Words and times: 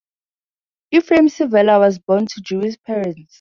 Efraim 0.91 1.27
Sevela 1.29 1.77
was 1.77 1.99
born 1.99 2.25
to 2.25 2.41
Jewish 2.41 2.73
parents. 2.81 3.21